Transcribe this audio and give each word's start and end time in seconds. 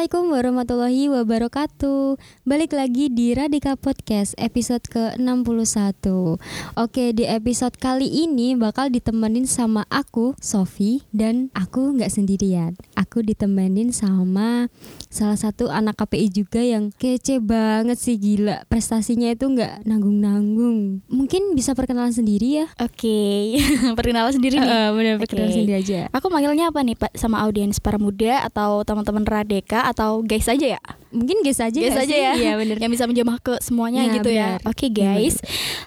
Assalamualaikum 0.00 0.32
warahmatullahi 0.32 1.04
wabarakatuh. 1.12 2.16
Balik 2.48 2.72
lagi 2.72 3.12
di 3.12 3.36
Radika 3.36 3.76
Podcast 3.76 4.32
episode 4.40 4.80
ke-61. 4.88 6.08
Oke 6.72 7.12
di 7.12 7.28
episode 7.28 7.76
kali 7.76 8.08
ini 8.08 8.56
bakal 8.56 8.88
ditemenin 8.88 9.44
sama 9.44 9.84
aku, 9.92 10.32
Sofi 10.40 11.04
Dan 11.12 11.52
aku 11.52 12.00
nggak 12.00 12.16
sendirian. 12.16 12.80
Aku 12.96 13.20
ditemenin 13.20 13.92
sama 13.92 14.72
salah 15.12 15.36
satu 15.36 15.68
anak 15.68 16.00
KPI 16.00 16.32
juga 16.32 16.64
yang 16.64 16.96
kece 16.96 17.36
banget 17.44 18.00
sih 18.00 18.16
gila. 18.16 18.64
Prestasinya 18.72 19.28
itu 19.28 19.52
nggak 19.52 19.84
nanggung-nanggung. 19.84 21.04
Mungkin 21.12 21.52
bisa 21.52 21.76
perkenalan 21.76 22.16
sendiri 22.16 22.64
ya? 22.64 22.66
Oke, 22.80 23.60
perkenalan 24.00 24.32
sendiri 24.32 24.64
nih. 24.64 24.64
Uh, 24.64 24.88
bener 24.96 25.14
perkenalan 25.20 25.52
sendiri 25.52 25.76
aja. 25.76 26.08
Aku 26.16 26.32
manggilnya 26.32 26.72
apa 26.72 26.80
nih 26.80 26.96
Pak? 26.96 27.20
Sama 27.20 27.44
audiens 27.44 27.76
para 27.84 28.00
muda 28.00 28.48
atau 28.48 28.80
teman-teman 28.80 29.28
Radeka 29.28 29.89
atau 29.90 30.22
guys 30.22 30.46
aja 30.46 30.78
ya? 30.78 30.82
Mungkin 31.10 31.40
guys 31.40 31.58
aja 31.58 31.74
Guys 31.74 31.96
aja 31.96 32.06
sih? 32.06 32.16
ya. 32.16 32.32
Iya 32.32 32.52
bener 32.54 32.76
Yang 32.76 32.90
bisa 32.92 33.04
menjamah 33.04 33.36
ke 33.38 33.58
semuanya 33.58 34.02
Nah, 34.02 34.14
gitu 34.14 34.30
ya. 34.30 34.56
benar. 34.56 34.66
Oke 34.66 34.86
guys, 34.88 35.36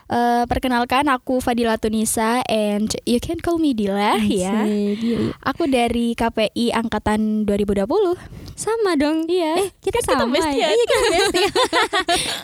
Eh, 0.05 0.43
perkenalkan 0.45 1.07
aku 1.07 1.39
Fadila 1.39 1.73
Tunisa 1.75 2.45
and 2.45 2.85
you 3.03 3.17
can 3.17 3.37
call 3.37 3.55
me 3.55 3.71
Dila 3.71 4.19
ya. 4.21 4.61
Asik, 4.61 4.99
iya. 4.99 5.17
Aku 5.41 5.65
dari 5.65 6.13
KPI 6.13 6.69
angkatan 6.71 7.43
2020. 7.43 8.19
Sama 8.53 8.93
dong 8.93 9.25
Iya. 9.25 9.57
Eh 9.57 9.69
kita 9.81 9.97
Kan 9.97 10.05
kita 10.05 10.13
sama 10.13 10.25
bestie 10.29 10.53
ya 10.53 10.61
ya. 10.61 10.67
Iya 10.69 10.83
kita 10.83 10.97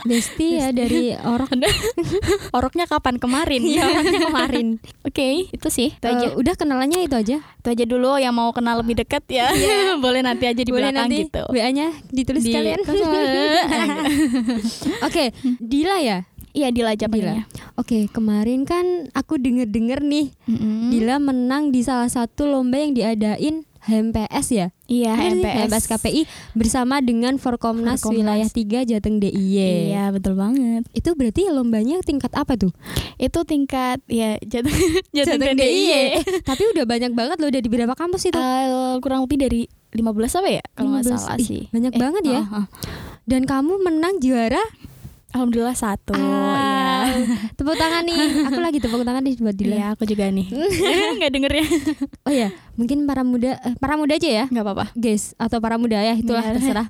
Bestie 0.03 0.53
ya 0.55 0.67
dari 0.79 1.13
orang 1.15 1.61
Oroknya 2.57 2.85
kapan 2.85 3.17
kemarin? 3.17 3.61
Iya 3.61 3.85
orangnya 3.85 4.19
kemarin 4.27 4.67
Oke, 5.03 5.45
itu 5.47 5.67
sih. 5.69 5.91
Itu 5.91 6.07
aja. 6.07 6.25
Eh, 6.25 6.33
Udah 6.33 6.53
kenalannya 6.55 7.03
itu 7.03 7.13
aja 7.13 7.37
Itu 7.41 7.67
aja 7.67 7.83
dulu 7.83 8.17
yang 8.17 8.33
mau 8.33 8.49
kenal 8.49 8.79
lebih 8.79 8.97
dekat 8.97 9.21
ya. 9.27 9.53
Boleh 9.97 10.21
nanti 10.21 10.45
aja 10.45 10.57
di 10.57 10.65
Boleh 10.65 10.89
belakang 10.89 11.05
nanti 11.05 11.27
gitu. 11.27 11.43
WA-nya 11.47 11.93
ditulis 12.09 12.41
Di- 12.41 12.53
kalian 12.77 13.89
Oke 15.07 15.31
Dila 15.57 15.97
ya 15.99 16.19
Iya, 16.49 16.73
Dila 16.73 16.97
panggilnya. 16.97 17.45
Oke 17.77 18.09
kemarin 18.09 18.65
kan 18.65 19.05
aku 19.13 19.37
denger-denger 19.37 20.01
nih 20.01 20.33
Mm-mm. 20.49 20.89
Dila 20.89 21.21
menang 21.21 21.69
di 21.69 21.85
salah 21.85 22.09
satu 22.09 22.49
lomba 22.49 22.81
yang 22.81 22.97
diadain 22.97 23.69
HMPS 23.79 24.47
ya 24.51 24.67
Iya, 24.89 25.13
sih, 25.13 25.39
HMPS. 25.39 25.69
HMPS 25.69 25.85
KPI 25.87 26.21
bersama 26.51 26.99
dengan 26.99 27.37
Forkomnas, 27.37 28.01
Forkomnas. 28.01 28.49
Wilayah 28.49 28.49
3 28.49 28.89
Jateng 28.89 29.21
DIY 29.21 29.93
Iya, 29.93 30.09
betul 30.09 30.33
banget. 30.33 30.89
Itu 30.91 31.13
berarti 31.13 31.47
lombanya 31.47 32.01
tingkat 32.01 32.33
apa 32.33 32.57
tuh? 32.57 32.73
Itu 33.15 33.45
tingkat 33.45 34.01
ya 34.09 34.35
jatuh 34.41 34.73
Jateng 35.13 35.39
jatuh 35.39 35.53
DIY. 35.53 35.61
DIY. 35.61 36.05
Tapi 36.43 36.63
udah 36.73 36.83
banyak 36.83 37.11
banget 37.13 37.37
loh 37.37 37.47
udah 37.47 37.61
di 37.61 37.69
beberapa 37.69 37.93
kampus 37.93 38.33
itu. 38.33 38.35
Eh, 38.35 38.97
kurang 38.99 39.23
lebih 39.23 39.37
dari 39.37 39.61
15 39.89 40.05
apa 40.35 40.49
ya 40.51 40.63
kalau 40.71 40.89
nggak 40.91 41.05
15. 41.05 41.13
salah 41.17 41.35
Ih, 41.35 41.45
sih. 41.45 41.63
banyak 41.69 41.93
banget 41.93 42.23
ya. 42.27 42.41
uh, 42.41 42.55
uh. 42.55 42.65
Dan 43.23 43.43
kamu 43.43 43.73
menang 43.79 44.17
juara. 44.17 44.61
Alhamdulillah 45.29 45.73
satu. 45.73 46.13
Ah, 46.13 47.05
Iya. 47.05 47.21
Tepuk 47.57 47.73
tangan 47.73 48.01
nih. 48.01 48.17
Aku 48.49 48.59
lagi 48.59 48.77
tepuk 48.77 49.01
tangan 49.03 49.21
nih 49.21 49.37
buat 49.37 49.53
Dila. 49.53 49.75
Iya, 49.75 49.87
aku 49.93 50.03
juga 50.03 50.25
nih. 50.25 50.49
Nggak 51.17 51.31
denger 51.31 51.51
ya? 51.53 51.65
Oh 52.25 52.33
ya, 52.33 52.49
mungkin 52.73 53.05
para 53.05 53.21
muda 53.21 53.57
eh, 53.59 53.73
para 53.75 53.93
muda 53.93 54.13
aja 54.13 54.25
ya, 54.25 54.45
Nggak 54.47 54.61
apa-apa. 54.63 54.85
guys, 54.93 55.33
atau 55.35 55.57
para 55.57 55.77
muda 55.77 55.97
ya, 55.97 56.13
itulah 56.13 56.41
Iya. 56.41 56.53
terserah. 56.55 56.87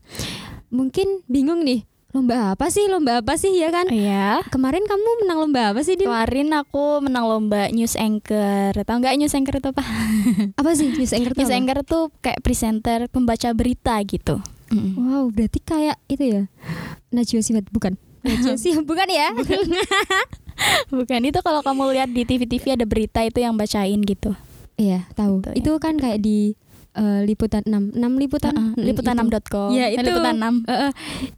Mungkin 0.69 1.23
bingung 1.25 1.63
nih, 1.63 1.83
lomba 2.09 2.57
apa 2.57 2.73
sih? 2.73 2.89
Lomba 2.89 3.21
apa 3.21 3.37
sih 3.37 3.53
ya 3.53 3.69
kan? 3.69 3.85
Iya. 3.89 4.41
Kemarin 4.49 4.85
kamu 4.89 5.09
menang 5.25 5.37
lomba 5.45 5.61
apa 5.73 5.81
sih, 5.85 5.93
Dil? 5.93 6.09
Kemarin 6.09 6.49
aku 6.57 7.05
menang 7.05 7.25
lomba 7.29 7.69
news 7.69 7.93
anchor. 7.93 8.73
Tahu 8.73 8.97
nggak 8.97 9.15
news 9.21 9.35
anchor 9.37 9.61
itu 9.61 9.69
apa? 9.69 9.83
Apa 10.59 10.69
sih 10.73 10.89
news 10.89 11.13
anchor 11.13 11.33
tuh 11.37 11.41
News 11.45 11.53
apa? 11.53 11.59
anchor 11.61 11.79
tuh 11.85 12.03
kayak 12.19 12.39
presenter 12.41 12.99
pembaca 13.13 13.49
berita 13.53 13.95
gitu. 14.03 14.41
Mm. 14.73 14.93
Wow, 14.97 15.25
berarti 15.33 15.59
kayak 15.61 15.97
itu 16.09 16.23
ya. 16.25 16.41
Najwa 17.13 17.41
Shihab 17.41 17.65
bukan? 17.69 17.97
Najwa 18.25 18.57
Shihab 18.57 18.85
bukan 18.85 19.07
ya? 19.09 19.29
Bukan 20.91 21.23
itu 21.23 21.39
kalau 21.39 21.63
kamu 21.63 21.95
lihat 21.95 22.09
di 22.11 22.27
TV-TV 22.27 22.75
ada 22.75 22.83
berita 22.83 23.23
itu 23.23 23.39
yang 23.39 23.55
bacain 23.55 24.03
gitu. 24.03 24.35
Iya, 24.75 25.07
tahu. 25.15 25.39
Gitu 25.39 25.49
ya. 25.51 25.55
Itu 25.55 25.71
kan 25.79 25.95
kayak 25.95 26.19
di 26.19 26.59
eh, 26.91 27.21
liputan 27.23 27.61
6, 27.63 27.91
6 27.91 28.11
liputan. 28.15 28.51
Heeh, 28.51 28.71
Mm, 28.71 28.83
liputan 28.83 29.15
itu. 29.15 29.23
6.com. 29.23 29.69
Iya, 29.69 29.85
Eh, 29.85 29.93
itu. 29.93 30.05
Liputan 30.05 30.35
6. 30.35 30.55
Eh, 30.63 30.73
eh, 30.73 30.91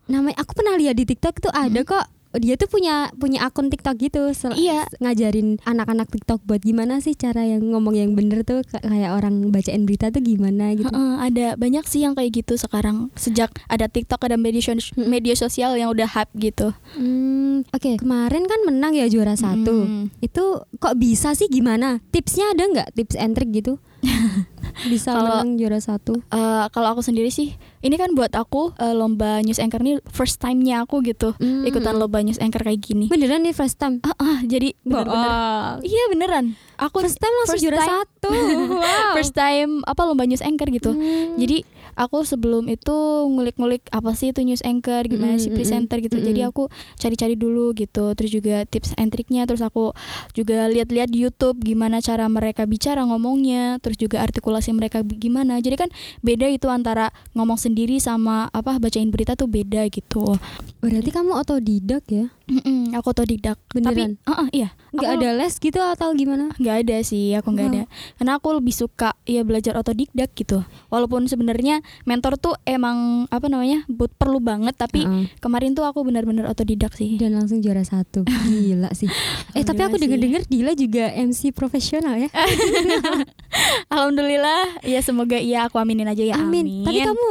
namanya 0.07 0.37
aku 0.37 0.51
pernah 0.53 0.75
lihat 0.75 0.93
di 0.93 1.05
TikTok 1.05 1.35
tuh 1.39 1.51
ada 1.51 1.81
kok. 1.81 2.05
Dia 2.33 2.55
tuh 2.55 2.63
punya 2.65 3.11
punya 3.13 3.43
akun 3.43 3.67
TikTok 3.67 3.99
gitu. 3.99 4.31
Iya. 4.55 4.87
Ngajarin 4.97 5.59
anak-anak 5.61 6.07
TikTok 6.07 6.39
buat 6.41 6.63
gimana 6.63 6.97
sih 6.97 7.11
cara 7.13 7.43
yang 7.43 7.59
ngomong 7.67 7.91
yang 7.91 8.15
bener 8.15 8.47
tuh 8.47 8.63
Ka- 8.63 8.79
kayak 8.79 9.11
orang 9.11 9.51
bacain 9.51 9.83
berita 9.83 10.07
tuh 10.07 10.23
gimana 10.23 10.71
gitu. 10.71 10.87
Heeh, 10.87 11.13
ada 11.19 11.59
banyak 11.59 11.83
sih 11.83 11.99
yang 11.99 12.15
kayak 12.15 12.31
gitu 12.33 12.55
sekarang 12.55 13.11
sejak 13.13 13.51
ada 13.67 13.83
TikTok 13.85 14.23
ada 14.23 14.39
media 14.39 14.63
sos- 14.63 14.95
Mm. 14.95 15.11
media 15.11 15.35
sosial 15.35 15.75
yang 15.75 15.91
udah 15.91 16.07
hype 16.07 16.31
gitu. 16.37 16.71
Hmm, 16.95 17.67
oke. 17.67 17.99
Kemarin 17.99 18.47
kan 18.47 18.59
menang 18.63 18.95
ya 18.95 19.11
juara 19.11 19.35
satu. 19.35 19.83
Mm. 19.83 20.15
Itu 20.21 20.43
kok 20.79 20.95
bisa 20.95 21.35
sih 21.35 21.51
gimana? 21.51 21.99
Tipsnya 22.07 22.47
ada 22.49 22.63
nggak 22.63 22.95
tips 22.95 23.19
and 23.19 23.35
trick 23.35 23.51
gitu? 23.51 23.75
bisa 24.87 25.13
Kalau- 25.13 25.41
menang 25.41 25.57
juara 25.57 25.79
satu. 25.79 26.19
Eh, 26.19 26.65
kalau 26.69 26.87
aku 26.91 27.01
sendiri 27.01 27.29
sih, 27.29 27.53
ini 27.81 27.95
kan 27.95 28.11
buat 28.11 28.29
aku 28.31 28.73
eh, 28.75 28.93
lomba 28.93 29.41
news 29.41 29.57
anchor 29.57 29.79
ini 29.79 29.97
first 30.07 30.37
time-nya 30.37 30.81
aku 30.81 31.01
gitu 31.01 31.33
Hmm. 31.33 31.63
ikutan 31.63 31.95
lomba 31.95 32.19
news 32.19 32.37
anchor 32.37 32.61
kayak 32.61 32.79
gini. 32.79 33.05
Beneran 33.07 33.41
nih 33.41 33.51
first 33.51 33.75
time. 33.75 33.97
Ah, 34.01 34.13
ah, 34.15 34.39
jadi 34.43 34.77
bener-bener. 34.81 35.81
Iya 35.81 36.03
beneran. 36.07 36.45
Aku 36.79 36.97
First 36.99 37.17
time 37.17 37.33
langsung 37.35 37.55
first 37.55 37.63
juara 37.63 37.77
time- 37.77 37.93
satu. 37.95 38.29
wow. 38.75 39.13
first 39.13 39.33
time 39.33 39.81
apa 39.83 40.01
lomba 40.03 40.23
news 40.23 40.41
anchor 40.41 40.65
gitu. 40.67 40.91
Hmm. 40.91 41.37
Jadi 41.37 41.61
aku 41.93 42.21
sebelum 42.23 42.65
itu 42.67 42.93
ngulik-ngulik 43.27 43.85
apa 43.89 44.13
sih 44.13 44.29
itu 44.29 44.41
news 44.41 44.61
anchor, 44.61 45.03
gimana 45.03 45.31
Mm, 45.31 45.39
sih 45.39 45.49
mm, 45.49 45.55
presenter 45.55 45.97
gitu. 45.99 46.15
mm, 46.15 46.23
Jadi 46.23 46.39
mm. 46.39 46.49
aku 46.49 46.63
cari-cari 46.95 47.35
dulu 47.35 47.73
gitu. 47.73 48.13
Terus 48.13 48.31
juga 48.31 48.63
tips 48.63 48.93
and 48.95 49.09
triknya. 49.09 49.43
Terus 49.43 49.61
aku 49.61 49.93
juga 50.31 50.65
lihat-lihat 50.67 51.07
di 51.07 51.21
YouTube 51.21 51.59
gimana 51.59 51.97
cara 51.99 52.25
mereka 52.27 52.63
bicara 52.63 53.01
ngomongnya. 53.03 53.77
Terus 53.77 53.97
juga 53.97 54.19
artikulasi 54.19 54.69
mereka 54.71 55.01
gimana. 55.03 55.57
Jadi 55.57 55.75
kan 55.77 55.89
beda 56.19 56.45
itu 56.47 56.65
antara 56.65 57.09
ngomong 57.31 57.55
sendiri 57.55 57.70
sama 58.01 58.51
apa 58.51 58.77
bacain 58.77 59.09
berita 59.09 59.33
tuh 59.35 59.47
beda 59.47 59.87
gitu. 59.89 60.37
berarti 60.81 61.09
kamu 61.13 61.31
otodidak 61.37 62.03
ya? 62.09 62.29
Mm-mm, 62.51 62.91
aku 62.91 63.07
otodidak. 63.09 63.55
Beneran? 63.69 64.19
Tapi, 64.19 64.27
uh-uh, 64.27 64.47
iya. 64.51 64.75
Nggak 64.91 65.07
Aku- 65.07 65.17
ada 65.17 65.29
les 65.33 65.53
gitu 65.55 65.79
atau 65.79 66.11
gimana? 66.11 66.51
nggak 66.53 66.75
ada 66.83 66.97
sih 67.01 67.31
aku 67.31 67.51
Wow. 67.51 67.63
ada 67.63 67.81
karena 68.17 68.31
aku 68.35 68.47
lebih 68.53 68.71
suka 68.71 69.15
ya 69.23 69.39
belajar 69.41 69.73
otodidak 69.73 70.31
gitu 70.31 70.61
walaupun 70.87 71.25
sebenarnya 71.25 71.79
mentor 72.03 72.35
tuh 72.35 72.59
emang 72.65 73.23
apa 73.27 73.47
namanya 73.47 73.87
but 73.87 74.11
perlu 74.13 74.37
banget 74.37 74.75
tapi 74.75 75.07
kemarin 75.37 75.71
tuh 75.71 75.83
aku 75.83 76.03
benar-benar 76.03 76.43
otodidak 76.45 76.91
sih 76.91 77.15
dan 77.15 77.33
langsung 77.33 77.59
juara 77.59 77.81
satu. 77.81 78.27
Gila 78.45 78.91
sih. 78.91 79.07
Eh 79.53 79.63
tapi 79.63 79.79
aku 79.79 79.95
denger-denger 79.95 80.43
Dila 80.45 80.71
juga 80.73 81.07
MC 81.09 81.51
profesional 81.51 82.19
ya. 82.19 82.27
alhamdulillah 83.91 84.81
ya 84.81 84.99
semoga 84.99 85.35
iya 85.35 85.65
aku 85.65 85.77
aminin 85.77 86.07
aja 86.07 86.23
ya 86.25 86.35
amin, 86.37 86.83
Tapi 86.83 86.99
kamu 87.01 87.27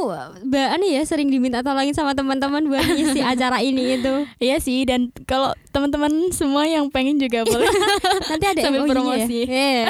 Mbak 0.47 0.69
Ani 0.71 0.89
ya 0.93 1.03
sering 1.03 1.29
diminta 1.29 1.61
tolongin 1.61 1.93
sama 1.93 2.13
teman-teman 2.13 2.65
buat 2.67 2.85
ngisi 2.87 3.21
acara 3.21 3.61
ini 3.61 3.97
itu. 3.97 4.13
iya 4.43 4.57
sih 4.59 4.85
dan 4.85 5.10
kalau 5.25 5.51
teman-teman 5.69 6.09
semua 6.31 6.65
yang 6.65 6.87
pengen 6.87 7.17
juga 7.17 7.43
boleh 7.43 7.67
Nanti 8.31 8.47
ada 8.47 8.61
Sambil 8.61 8.81
MOU-nya 8.81 8.93
promosi. 8.93 9.41
ya. 9.47 9.85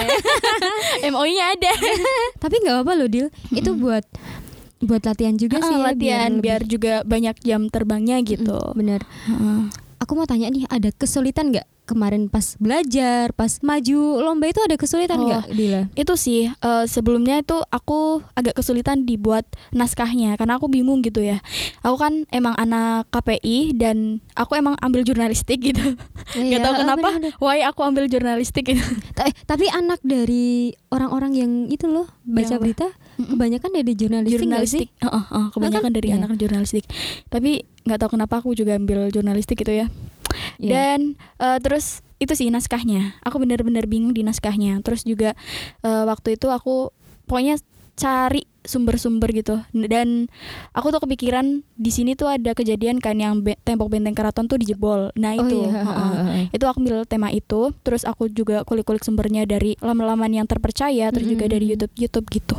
Eh. 0.99 1.09
MOI-nya 1.09 1.45
ada 1.53 1.73
Tapi 2.43 2.55
nggak 2.57 2.75
apa-apa 2.77 2.93
loh 2.95 3.09
Dil. 3.09 3.27
Itu 3.51 3.75
buat 3.75 4.05
buat 4.81 5.03
latihan 5.03 5.35
juga 5.35 5.59
Ah, 5.59 5.63
sih 5.63 5.75
ya, 5.75 5.85
latihan 5.85 6.31
lebih- 6.31 6.43
biar 6.43 6.61
juga 6.65 6.95
banyak 7.03 7.37
jam 7.41 7.67
terbangnya 7.67 8.17
gitu 8.21 8.57
Mm, 8.57 8.75
Bener. 8.75 9.01
Heeh. 9.27 9.61
Aku 10.01 10.13
mau 10.15 10.25
tanya 10.25 10.49
nih, 10.49 10.65
ada 10.67 10.89
kesulitan 10.91 11.53
nggak 11.53 11.69
kemarin 11.91 12.27
pas 12.27 12.55
belajar, 12.57 13.33
pas 13.33 13.59
maju 13.61 14.01
lomba 14.21 14.47
itu 14.47 14.61
ada 14.61 14.75
kesulitan 14.75 15.19
Oh. 15.19 15.27
nggak, 15.27 15.45
Dila? 15.51 15.81
itu 15.93 16.15
sih 16.15 16.47
eh, 16.47 16.85
sebelumnya 16.87 17.37
itu 17.37 17.59
aku 17.67 17.99
agak 18.33 18.55
kesulitan 18.55 19.03
dibuat 19.03 19.43
naskahnya 19.71 20.35
karena 20.35 20.55
aku 20.55 20.67
bingung 20.67 21.01
gitu 21.01 21.19
ya 21.21 21.43
aku 21.81 21.97
kan 21.99 22.13
emang 22.29 22.55
anak 22.55 23.11
KPI 23.11 23.75
dan 23.75 23.97
aku 24.33 24.55
emang 24.55 24.79
ambil 24.79 25.03
jurnalistik 25.03 25.59
gitu 25.61 25.83
nggak 26.31 26.61
tahu 26.61 26.73
Iya, 26.73 26.81
kenapa 26.81 27.09
bener-bener. 27.11 27.33
why 27.39 27.59
aku 27.63 27.81
ambil 27.83 28.07
jurnalistik 28.07 28.65
gitu 28.69 28.85
eh, 29.19 29.35
tapi 29.45 29.67
anak 29.67 29.99
dari 30.01 30.71
orang-orang 30.89 31.33
yang 31.35 31.51
itu 31.67 31.87
loh 31.87 32.07
baca 32.23 32.45
Yang 32.45 32.53
apa? 32.53 32.63
berita 32.63 32.87
kebanyakan 33.17 33.71
dari 33.73 33.93
jurnalistik, 33.93 34.39
nggak 34.39 34.63
sih? 34.65 34.87
jurnalistik 34.87 34.89
Heeh, 35.01 35.25
heeh, 35.27 35.47
kebanyakan 35.51 35.83
kan? 35.83 35.93
dari 35.93 36.09
Iya. 36.09 36.17
anak 36.17 36.31
jurnalistik 36.37 36.85
tapi 37.27 37.51
nggak 37.81 37.99
tahu 37.99 38.11
kenapa 38.13 38.35
aku 38.39 38.53
juga 38.53 38.75
ambil 38.75 39.09
jurnalistik 39.09 39.57
gitu 39.57 39.75
ya 39.75 39.87
Iya. 40.59 40.71
dan 40.71 41.01
eh, 41.39 41.59
terus 41.63 42.03
itu 42.21 42.33
sih 42.37 42.53
naskahnya 42.53 43.17
aku 43.25 43.41
benar-benar 43.41 43.89
bingung 43.89 44.13
di 44.13 44.21
naskahnya 44.27 44.83
terus 44.85 45.07
juga 45.07 45.33
eh, 45.87 46.05
waktu 46.05 46.37
itu 46.37 46.51
aku 46.53 46.93
pokoknya 47.25 47.57
cari 47.97 48.50
sumber-sumber 48.71 49.27
gitu 49.33 49.59
dan 49.75 50.31
aku 50.71 50.89
tuh 50.89 51.01
kepikiran 51.01 51.45
di 51.75 51.91
sini 51.91 52.15
tuh 52.15 52.29
ada 52.29 52.53
kejadian 52.53 52.97
kan 52.97 53.15
yang 53.15 53.41
be- 53.41 53.59
tembok 53.61 53.91
benteng 53.91 54.15
keraton 54.15 54.47
tuh 54.47 54.57
dijebol 54.57 55.11
nah 55.13 55.33
Oh 55.33 55.43
itu 55.43 55.59
iya, 55.61 55.71
heeh. 55.73 55.85
heeh, 55.85 56.13
heeh. 56.15 56.45
itu 56.53 56.65
aku 56.65 56.79
ambil 56.79 57.03
tema 57.03 57.29
itu 57.29 57.75
terus 57.81 58.03
aku 58.03 58.29
juga 58.29 58.63
kulik-kulik 58.63 59.01
sumbernya 59.01 59.43
dari 59.43 59.75
laman-laman 59.79 60.31
yang 60.33 60.47
terpercaya 60.47 61.11
terus 61.11 61.27
juga 61.27 61.45
Mm-mm. 61.45 61.53
dari 61.53 61.65
YouTube 61.69 61.95
YouTube 61.97 62.27
gitu 62.31 62.57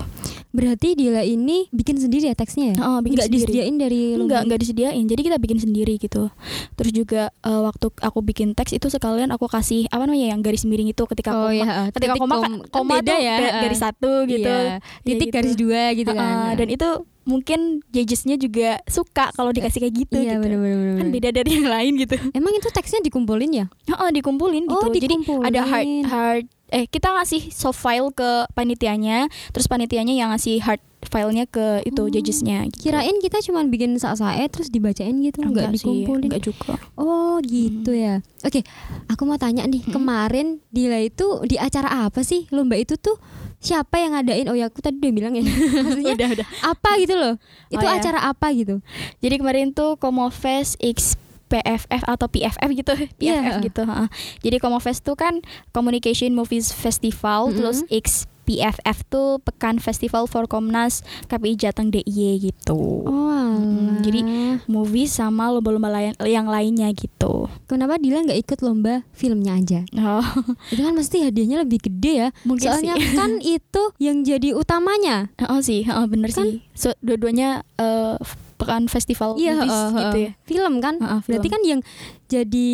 berarti 0.50 0.94
Dila 0.94 1.24
ini 1.24 1.72
bikin 1.72 1.96
sendiri 1.96 2.28
ya 2.28 2.36
teksnya 2.36 2.76
ya? 2.76 2.84
Oh, 2.84 3.00
bikin 3.00 3.16
Nggak 3.16 3.28
sendiri. 3.30 3.44
disediain 3.48 3.76
dari 3.78 4.02
Enggak, 4.12 4.20
lomba? 4.20 4.44
enggak 4.44 4.60
disediain. 4.60 5.06
Jadi 5.06 5.22
kita 5.24 5.38
bikin 5.38 5.58
sendiri 5.58 5.96
gitu. 5.96 6.28
Terus 6.74 6.92
juga 6.92 7.22
eh, 7.32 7.62
waktu 7.62 7.88
aku 7.96 8.20
bikin 8.22 8.52
teks 8.52 8.74
itu 8.74 8.84
sekalian 8.86 9.32
aku 9.32 9.48
kasih 9.48 9.88
apa 9.88 10.04
namanya 10.04 10.28
yang 10.30 10.44
garis 10.44 10.68
miring 10.68 10.92
itu 10.92 11.04
ketika 11.08 11.32
Oh 11.32 11.48
koma. 11.48 11.56
ya, 11.56 11.88
Ketika 11.90 12.14
koma 12.18 12.36
kom- 12.36 12.44
kan 12.44 12.54
koma 12.68 12.94
beda 12.98 13.08
tuh 13.08 13.20
ya, 13.22 13.36
garis 13.64 13.80
satu 13.80 14.12
gitu. 14.28 14.52
Iya, 14.52 14.84
titik 15.02 15.28
gitu. 15.30 15.36
garis 15.40 15.54
dua 15.56 15.84
gitu 15.94 16.01
kan. 16.04 16.18
Heeh, 16.18 16.52
dan 16.56 16.68
itu 16.68 16.90
mungkin 17.22 17.60
judgesnya 17.88 18.34
juga 18.34 18.82
suka 18.86 19.30
kalau 19.32 19.54
dikasih 19.54 19.78
kayak 19.80 19.94
gitu 19.96 20.18
iya 20.18 20.36
gitu. 20.36 20.42
benar-benar. 20.42 20.98
Kan 20.98 21.08
beda 21.10 21.30
dari 21.32 21.50
yang 21.54 21.70
lain 21.70 21.94
gitu. 21.96 22.16
Emang 22.32 22.50
itu 22.52 22.68
teksnya 22.68 22.98
dikumpulin 23.00 23.52
ya? 23.54 23.66
Heeh, 23.86 24.10
dikumpulin 24.12 24.66
gitu. 24.66 24.74
Oh, 24.76 24.90
Jadi 24.90 25.06
dikumpulin. 25.08 25.46
ada 25.46 25.62
hard 25.62 25.88
hard 26.06 26.46
eh 26.72 26.88
kita 26.88 27.12
ngasih 27.12 27.52
soft 27.52 27.78
file 27.78 28.10
ke 28.10 28.30
panitianya, 28.54 29.28
terus 29.52 29.68
panitianya 29.68 30.16
yang 30.16 30.32
ngasih 30.32 30.58
hard 30.60 30.80
filenya 31.04 31.44
ke 31.44 31.84
itu 31.84 32.00
Oh, 32.00 32.08
judgesnya 32.08 32.64
gitu. 32.66 32.88
Kirain 32.88 33.18
kita 33.20 33.44
cuma 33.44 33.60
bikin 33.66 33.98
sae 33.98 34.16
terus 34.48 34.70
dibacain 34.70 35.12
gitu, 35.20 35.42
nggak 35.42 35.52
Enggak 35.68 35.70
sih, 35.74 35.84
dikumpulin. 35.84 36.24
enggak 36.26 36.42
juga. 36.42 36.74
Oh 36.96 37.44
gitu 37.44 37.92
ya. 37.92 38.24
Oke, 38.42 38.64
aku 39.06 39.22
mau 39.22 39.36
tanya 39.36 39.66
nih 39.66 39.84
Hmm. 39.84 39.94
kemarin 39.94 40.48
Dila 40.70 40.98
itu 40.98 41.44
di 41.44 41.60
acara 41.60 42.08
apa 42.08 42.22
sih 42.22 42.48
lomba 42.50 42.80
itu 42.80 42.96
tuh? 42.96 43.20
Siapa 43.62 43.96
yang 43.96 44.12
ngadain? 44.12 44.50
Oh 44.50 44.58
ya 44.58 44.68
aku 44.68 44.82
tadi 44.82 44.98
udah 44.98 45.14
bilang 45.14 45.34
ya. 45.34 45.46
Maksudnya 45.86 46.18
udah 46.18 46.30
udah. 46.34 46.48
apa 46.66 46.90
gitu 46.98 47.14
loh? 47.14 47.34
Itu 47.70 47.80
Oh, 47.80 47.88
ya. 47.88 47.96
acara 47.96 48.20
apa 48.26 48.50
gitu? 48.52 48.82
Jadi 49.20 49.36
kemarin 49.38 49.70
tuh 49.70 49.96
Komofest 49.96 50.76
X 50.78 51.14
PFF 51.46 52.02
atau 52.02 52.26
PFF 52.26 52.70
gitu, 52.72 52.92
PFF 53.20 53.22
Iya. 53.22 53.62
gitu. 53.62 53.82
heeh. 53.84 54.08
Jadi 54.42 54.56
Komofest 54.58 55.04
tuh 55.04 55.14
kan 55.14 55.40
Communication 55.70 56.32
Movies 56.32 56.72
Festival, 56.72 57.48
Mm-mm. 57.48 57.56
terus 57.56 57.78
X 57.88 58.06
PFF 58.42 59.06
tuh 59.06 59.38
Pekan 59.40 59.78
Festival 59.78 60.26
for 60.26 60.44
Komnas 60.44 61.06
KPI 61.28 61.54
Jateng 61.56 61.88
DIY 61.88 62.42
gitu. 62.42 63.06
Oh, 63.06 63.71
alah. 64.14 64.20
jadi 64.20 64.22
Movie 64.68 65.06
sama 65.06 65.50
lomba-lomba 65.50 65.90
lain, 65.90 66.12
yang 66.22 66.46
lainnya 66.46 66.92
gitu. 66.92 67.48
kenapa 67.66 67.96
Dila 67.96 68.22
nggak 68.22 68.42
ikut 68.42 68.60
lomba 68.60 69.08
filmnya 69.12 69.56
aja? 69.56 69.80
Oh, 69.96 70.22
Itu 70.72 70.80
kan 70.80 70.94
pasti 70.94 71.20
hadiahnya 71.20 71.62
lebih 71.62 71.80
gede 71.82 72.12
ya. 72.18 72.30
mungkin 72.42 72.68
Soalnya 72.68 72.96
sih. 72.96 73.14
kan 73.14 73.32
itu 73.58 73.84
yang 73.98 74.22
jadi 74.22 74.52
utamanya. 74.52 75.32
Oh 75.46 75.60
sih, 75.60 75.88
oh, 75.88 76.06
bener 76.06 76.30
Kan- 76.30 76.44
sih. 76.44 76.60
So, 76.74 76.92
dua-duanya 77.00 77.64
eh, 77.76 78.16
Pekan 78.56 78.86
Festival 78.86 79.36
Iya, 79.36 79.58
Movies 79.58 79.72
heeh, 79.72 79.90
gitu 79.98 80.18
ya. 80.20 80.32
Film 80.44 80.74
kan? 80.80 80.96
Heeh, 80.98 81.20
Berarti 81.24 81.42
film. 81.42 81.56
kan 81.56 81.62
yang 81.64 81.82
jadi 82.28 82.72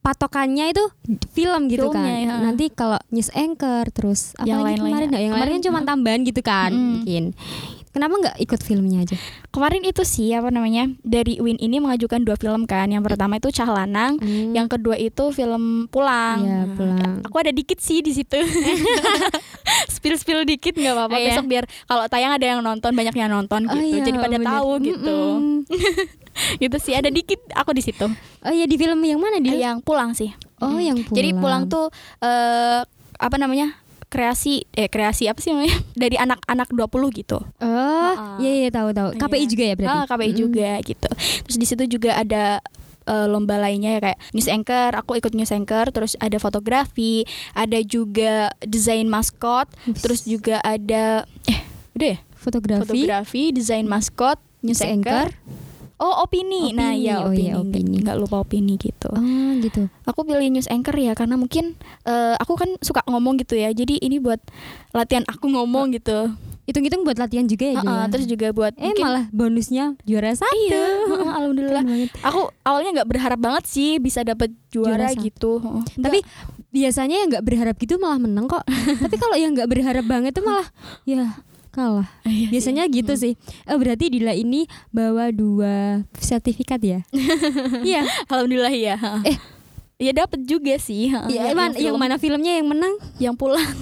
patokannya 0.00 0.70
itu 0.70 0.84
film 1.28 1.66
gitu 1.66 1.90
Filmnya, 1.90 2.14
kan. 2.14 2.22
ya. 2.22 2.34
Nanti 2.40 2.70
kalau 2.70 2.94
news 3.10 3.26
anchor 3.32 3.90
terus 3.90 4.30
apa 4.34 4.46
Yang 4.46 4.60
lain-lainnya. 4.62 4.86
kemarin 4.86 5.06
nggak? 5.08 5.18
Yang 5.18 5.26
lain 5.26 5.34
Kemarin, 5.36 5.52
kan 5.52 5.66
cuma 5.66 5.80
tambahan 5.82 6.20
gitu 6.22 6.40
kan 6.40 6.70
Mm-mm. 6.70 6.90
mungkin. 6.92 7.24
Kenapa 7.96 8.12
nggak 8.14 8.36
ikut 8.38 8.60
filmnya 8.60 9.02
aja? 9.02 9.16
Kemarin 9.48 9.80
itu 9.82 10.04
sih 10.04 10.28
apa 10.30 10.52
namanya 10.52 10.84
dari 11.00 11.40
Win 11.40 11.56
ini 11.56 11.80
mengajukan 11.80 12.20
dua 12.20 12.36
film 12.36 12.68
kan. 12.68 12.84
Yang 12.86 13.08
pertama 13.08 13.40
itu 13.40 13.48
Cah 13.48 13.64
Lanang, 13.66 14.20
Hmm. 14.20 14.52
yang 14.52 14.68
kedua 14.68 14.94
itu 14.94 15.32
film 15.32 15.88
Pulang. 15.88 16.38
Iya, 16.38 16.52
Nah, 16.60 16.64
Pulang. 16.70 17.14
Aku 17.24 17.36
ada 17.38 17.48
dikit 17.48 17.80
sih 17.80 18.00
di 18.00 18.12
situ. 18.12 18.36
spill 19.88 20.14
spill 20.14 20.44
dikit 20.44 20.76
nggak 20.76 20.92
apa-apa. 20.92 21.14
Oh, 21.14 21.18
iya? 21.18 21.32
Besok 21.32 21.46
biar 21.46 21.64
kalau 21.84 22.04
tayang 22.06 22.32
ada 22.32 22.44
yang 22.46 22.60
nonton 22.60 22.92
banyak 22.92 23.14
yang 23.14 23.32
nonton 23.32 23.64
Oh, 23.64 23.74
gitu. 23.74 23.96
iya, 23.96 24.04
Jadi 24.04 24.18
pada 24.18 24.36
bener. 24.36 24.48
tahu 24.52 24.70
gitu. 24.82 25.18
Mm-mm. 25.32 25.56
gitu 26.62 26.76
sih 26.76 26.92
ada 26.92 27.08
dikit 27.08 27.40
aku 27.50 27.72
di 27.72 27.80
situ. 27.80 28.04
Oh 28.42 28.52
iya 28.52 28.68
di 28.68 28.76
film 28.76 29.00
yang 29.00 29.16
mana 29.16 29.40
dia? 29.40 29.72
Yang 29.72 29.80
Pulang 29.82 30.12
sih. 30.12 30.36
Oh 30.58 30.68
Mm. 30.70 30.84
yang 30.84 30.98
pulang. 31.00 31.16
Jadi 31.16 31.28
Pulang 31.32 31.62
tuh 31.66 31.88
eh 32.20 32.80
apa 33.16 33.36
namanya? 33.36 33.72
Kreasi 34.16 34.64
eh 34.72 34.88
kreasi 34.88 35.28
apa 35.28 35.36
sih 35.36 35.52
namanya? 35.52 35.76
Dari 35.98 36.16
anak-anak 36.16 36.72
20 36.72 36.88
gitu. 37.14 37.36
Oh 37.36 37.60
Heeh. 37.60 38.16
iya 38.40 38.52
iya 38.58 38.68
tahu 38.70 38.88
tahu. 38.90 39.12
KPI 39.14 39.36
Iya. 39.36 39.46
juga 39.46 39.62
ya 39.62 39.74
berarti. 39.76 39.92
Ah, 39.92 40.04
KPI 40.06 40.24
Mm-mm. 40.26 40.40
juga 40.40 40.70
gitu. 40.80 41.08
Terus 41.44 41.56
di 41.56 41.66
situ 41.66 41.84
juga 41.86 42.10
ada 42.14 42.44
eh, 43.04 43.26
lomba 43.26 43.54
lainnya 43.54 43.92
ya 43.92 44.00
kayak 44.02 44.18
news 44.32 44.48
anchor, 44.48 44.90
aku 44.92 45.14
ikut 45.14 45.30
news 45.30 45.50
anchor, 45.50 45.86
terus 45.88 46.16
ada 46.16 46.38
fotografi, 46.38 47.22
ada 47.52 47.76
juga 47.78 48.32
desain 48.60 49.04
maskot, 49.04 49.68
terus 49.96 50.24
juga 50.24 50.58
ada 50.60 51.22
eh 51.44 51.60
udah 51.92 52.08
ya? 52.08 52.18
Fotografi. 52.34 52.82
Fotografi, 52.82 53.42
desain 53.50 53.84
maskot, 53.84 54.40
news 54.58 54.78
News 54.78 54.82
anchor. 54.82 55.28
Oh, 55.96 56.20
opini. 56.20 56.70
Nah, 56.70 56.92
Opini. 56.92 57.02
ya 57.02 57.14
Oh, 57.18 57.28
opini. 57.28 57.40
iya, 57.40 57.52
Nggak- 57.54 57.64
opini. 57.66 57.96
Nggak 58.00 58.16
lupa 58.18 58.36
opini 58.38 58.74
gitu. 58.76 59.08
Oh 59.08 59.22
gitu. 59.58 59.88
Aku 60.04 60.22
pilih 60.22 60.48
news 60.50 60.66
anchor 60.66 60.92
ya 60.92 61.12
karena 61.12 61.34
mungkin 61.34 61.72
eh, 62.02 62.34
aku 62.36 62.52
kan 62.54 62.68
suka 62.78 63.00
ngomong 63.04 63.36
gitu 63.38 63.54
ya. 63.54 63.70
Jadi 63.70 63.96
ini 63.98 64.16
buat 64.16 64.38
latihan 64.90 65.24
aku 65.24 65.48
ngomong 65.48 65.92
gitu. 65.92 66.36
Hitung-hitung 66.62 67.00
buat 67.00 67.14
latihan 67.14 67.44
juga 67.44 67.64
ya. 67.64 67.74
Heeh, 67.74 67.84
Dila? 68.02 68.10
terus 68.10 68.26
juga 68.26 68.50
buat 68.50 68.74
eh 68.74 68.90
mungkin- 68.90 69.04
malah 69.04 69.24
bonusnya 69.30 69.96
juara 70.02 70.34
satu. 70.34 70.52
Iya, 70.66 70.84
alhamdulillah. 71.38 71.82
Aku 72.22 72.52
awalnya 72.60 73.00
nggak 73.00 73.08
berharap 73.08 73.38
banget 73.38 73.64
sih 73.64 73.96
bisa 73.96 74.20
dapet 74.20 74.50
juara, 74.68 75.08
Juara 75.08 75.16
gitu. 75.16 75.58
Heeh. 75.58 75.82
Tapi 75.96 76.18
biasanya 76.68 77.16
yang 77.18 77.28
nggak 77.30 77.46
berharap 77.46 77.74
gitu 77.74 77.96
malah 77.96 78.18
menang 78.18 78.44
kok. 78.44 78.66
Tapi 79.00 79.16
kalau 79.16 79.32
yang 79.32 79.54
nggak 79.54 79.64
berharap 79.66 80.04
banget 80.04 80.34
tuh 80.34 80.42
malah 80.42 80.66
ya 81.04 81.38
kalah. 81.76 82.08
Nggak- 82.18 82.24
Iya 82.24 82.40
sih. 82.40 82.50
Biasanya 82.50 82.84
gitu 82.88 83.12
sih. 83.14 83.32
Eh, 83.62 83.76
berarti 83.76 84.08
Dila 84.08 84.32
ini 84.32 84.64
bawa 84.88 85.28
dua 85.28 86.00
sertifikat 86.16 86.80
ya? 86.80 87.00
Iya. 87.84 88.08
alhamdulillah 88.26 88.72
ya. 88.72 88.96
Eh. 89.28 89.36
ya 89.98 90.12
dapet 90.14 90.44
juga 90.44 90.76
sih. 90.76 91.08
heeh, 91.08 91.28
Ya, 91.30 91.42
yang, 91.46 91.54
man- 91.54 91.72
yang 91.72 91.92
film- 91.92 92.00
mana 92.00 92.16
filmnya 92.16 92.52
yang 92.54 92.66
menang? 92.66 92.94
Yang 93.18 93.34
pulang. 93.36 93.72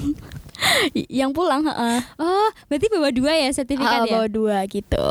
yang 1.11 1.31
pulang, 1.31 1.63
heeh. 1.63 1.99
Oh, 2.17 2.49
berarti 2.67 2.87
bawa 2.89 3.11
dua 3.11 3.33
ya 3.37 3.51
sertifikat 3.51 4.03
Ah, 4.03 4.07
ya? 4.07 4.13
bawa 4.15 4.27
dua 4.29 4.57
gitu. 4.67 5.07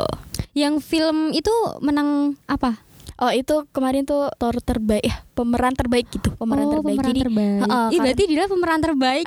Yang 0.52 0.80
film 0.82 1.30
itu 1.30 1.50
menang 1.80 2.38
apa? 2.44 2.78
Oh 3.14 3.30
itu 3.30 3.62
kemarin 3.70 4.02
tuh 4.02 4.26
tor 4.34 4.58
terbaik, 4.58 5.06
ya, 5.06 5.22
pemeran 5.38 5.70
terbaik 5.70 6.10
gitu, 6.10 6.34
pemeran 6.34 6.66
oh, 6.66 6.72
terbaik. 6.74 6.98
pemeran 6.98 7.10
Jadi 7.14 7.20
terbaik. 7.22 7.60
Heeh, 7.62 7.86
Ih, 7.94 8.00
berarti 8.02 8.22
Dila 8.26 8.44
pemeran 8.50 8.80
terbaik 8.82 9.26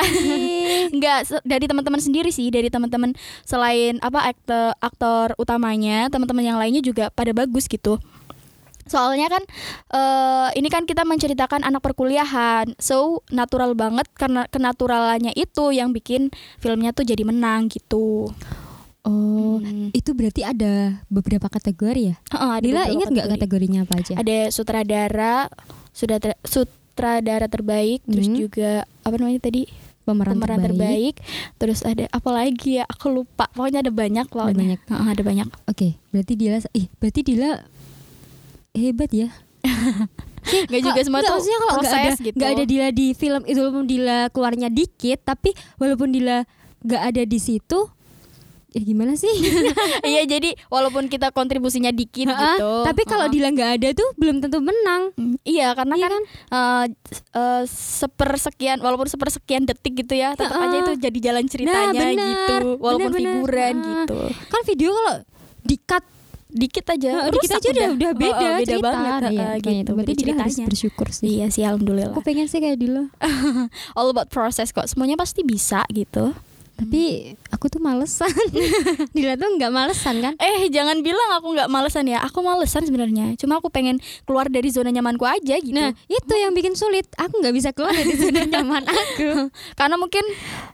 se- 1.28 1.46
dari 1.48 1.66
teman-teman 1.72 2.02
sendiri 2.04 2.28
sih, 2.28 2.52
dari 2.52 2.68
teman-teman 2.68 3.16
selain 3.48 3.96
apa 4.04 4.28
aktor 4.28 4.76
aktor 4.84 5.28
utamanya, 5.40 6.12
teman-teman 6.12 6.44
yang 6.44 6.60
lainnya 6.60 6.84
juga 6.84 7.08
pada 7.16 7.32
bagus 7.32 7.72
gitu. 7.72 7.96
Soalnya 8.88 9.28
kan 9.28 9.44
eh 9.92 10.50
ini 10.60 10.68
kan 10.68 10.84
kita 10.84 11.04
menceritakan 11.08 11.64
anak 11.64 11.84
perkuliahan, 11.84 12.76
so 12.80 13.24
natural 13.32 13.72
banget 13.76 14.08
karena 14.16 14.48
kenaturalannya 14.52 15.32
itu 15.36 15.76
yang 15.76 15.96
bikin 15.96 16.32
filmnya 16.60 16.92
tuh 16.92 17.04
jadi 17.08 17.24
menang 17.24 17.72
gitu. 17.72 18.32
Oh, 19.08 19.58
Hmm. 19.58 19.88
itu 19.90 20.12
berarti 20.12 20.44
ada 20.44 21.00
beberapa 21.08 21.48
kategori 21.48 22.02
ya? 22.06 22.16
Ada 22.28 22.60
Dila 22.60 22.82
ingat 22.86 23.08
nggak 23.08 23.24
kategori. 23.26 23.34
kategorinya 23.40 23.80
apa 23.84 23.94
aja? 23.98 24.14
Ada 24.14 24.38
sutradara, 24.50 25.36
sudah 25.90 26.18
ter- 26.18 26.40
sutradara 26.44 27.48
terbaik, 27.48 28.04
terus 28.04 28.28
Hmm. 28.28 28.36
juga 28.38 28.72
apa 29.02 29.16
namanya 29.16 29.40
tadi 29.42 29.64
Pemeran, 30.04 30.36
pemeran 30.36 30.60
terbaik. 30.62 31.16
terbaik. 31.20 31.56
terus 31.58 31.80
ada 31.82 32.08
apa 32.08 32.30
lagi 32.30 32.78
ya? 32.78 32.86
Aku 32.86 33.08
lupa. 33.10 33.48
Pokoknya 33.50 33.80
ada 33.80 33.90
banyak 33.90 34.26
pokoknya. 34.26 34.56
banyak. 34.56 34.80
Heeh, 34.86 35.08
ada 35.10 35.22
banyak. 35.22 35.48
Oke, 35.66 35.88
berarti 36.10 36.34
Dila 36.34 36.58
ih, 36.72 36.88
berarti 36.94 37.22
Dila 37.24 37.52
hebat 38.74 39.10
ya. 39.10 39.30
Gak 40.48 40.80
juga 40.80 41.00
semua 41.02 41.20
tuh 41.20 41.34
maksudnya 41.34 41.60
kalau 41.60 41.74
nggak 41.78 41.92
ada 41.94 42.12
gitu. 42.18 42.36
nggak 42.36 42.52
ada 42.54 42.64
Dila 42.64 42.88
di 42.90 43.08
film 43.12 43.44
itu 43.44 43.58
walaupun 43.58 43.84
Dila 43.84 44.20
keluarnya 44.30 44.68
dikit, 44.70 45.20
tapi 45.22 45.52
walaupun 45.76 46.08
Dila 46.10 46.48
nggak 46.80 47.02
ada 47.04 47.24
di 47.24 47.36
situ, 47.38 47.80
ya 48.70 48.82
gimana 48.82 49.14
sih? 49.14 49.32
iya 50.06 50.24
jadi 50.24 50.52
walaupun 50.68 51.08
kita 51.08 51.30
kontribusinya 51.30 51.90
dikit 51.90 52.28
Ha-ha, 52.28 52.56
gitu. 52.56 52.72
tapi 52.84 53.02
kalau 53.04 53.26
Heeh. 53.26 53.34
Dila 53.34 53.50
nggak 53.50 53.72
ada 53.76 53.90
tuh 53.94 54.10
belum 54.14 54.40
tentu 54.40 54.60
menang. 54.60 55.12
Mm, 55.14 55.36
iya 55.42 55.72
karena 55.72 55.96
Iya 55.96 56.08
kan 56.08 56.22
eh, 56.50 56.86
eh, 57.34 57.64
sepersekian 57.66 58.78
walaupun 58.78 59.06
sepersekian 59.06 59.64
detik 59.64 59.98
gitu 59.98 60.14
ya 60.14 60.34
tetap 60.34 60.54
Ha-ha. 60.54 60.68
aja 60.68 60.78
itu 60.80 60.94
jadi 61.02 61.20
jalan 61.24 61.46
ceritanya 61.46 61.96
benar. 62.08 62.22
gitu 62.24 62.56
walaupun 62.78 63.10
Benar-benar. 63.10 63.34
figuran 63.34 63.74
Ha. 63.74 63.86
gitu 63.90 64.20
Kan 64.48 64.62
video 64.64 64.90
kalau 64.92 65.16
di-cut 65.62 66.04
dikit 66.48 66.86
aja 66.88 67.12
Nah, 67.14 67.28
dikit 67.30 67.52
aja 67.54 67.68
udah 67.70 67.90
udah 67.94 68.12
beda, 68.14 68.40
Heeh, 68.40 68.56
beda 68.58 68.72
cerita. 68.72 68.88
banget 68.88 69.20
Nah, 69.20 69.32
iya, 69.32 69.48
gitu 69.54 69.68
gitu. 69.70 69.92
Berarti 69.92 70.14
Dila 70.14 70.32
harus 70.34 70.38
ceritanya 70.48 70.66
bersyukur 70.66 71.08
sih. 71.10 71.26
iya 71.30 71.46
sih 71.48 71.62
alhamdulillah 71.62 72.14
Aku 72.14 72.22
pengen 72.22 72.46
sih 72.46 72.60
kayak 72.60 72.78
Dila. 72.78 73.04
all 73.98 74.08
about 74.08 74.28
proses 74.28 74.70
kok 74.70 74.86
semuanya 74.86 75.16
pasti 75.16 75.42
bisa 75.42 75.84
gitu 75.90 76.32
Tapi 76.78 77.02
aku 77.50 77.68
tuh 77.68 77.82
malesan. 77.82 78.30
Dila 79.16 79.34
tuh 79.34 79.50
nggak 79.50 79.72
malesan 79.72 80.22
kan? 80.22 80.34
Eh 80.38 80.70
jangan 80.70 81.02
bilang 81.02 81.30
aku 81.34 81.52
nggak 81.52 81.68
malesan 81.68 82.06
ya 82.06 82.22
Aku 82.22 82.40
malesan 82.40 82.82
sebenarnya 82.82 83.34
Cuma 83.36 83.58
aku 83.58 83.68
pengen 83.68 83.98
keluar 84.24 84.46
dari 84.46 84.70
zona 84.70 84.88
nyamanku 84.88 85.26
aja 85.26 85.58
gitu 85.58 85.74
Nah 85.74 85.98
itu 86.06 86.34
yang 86.34 86.54
bikin 86.54 86.74
sulit. 86.74 87.10
Aku 87.14 87.42
nggak 87.42 87.52
bisa 87.52 87.70
keluar 87.72 87.92
dari 87.92 88.14
zona 88.14 88.46
nyaman 88.54 88.86
aku. 88.86 89.50
Karena 89.74 89.98
mungkin 89.98 90.22